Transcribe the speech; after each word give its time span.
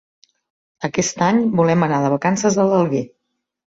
Aquest 0.89 1.23
any 1.27 1.43
volem 1.61 1.89
anar 1.91 2.03
de 2.09 2.13
vacances 2.19 2.63
a 2.67 2.71
l'Alguer. 2.75 3.09